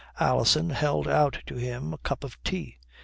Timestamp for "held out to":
0.71-1.57